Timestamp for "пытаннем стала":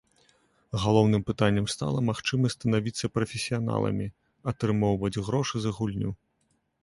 1.27-1.99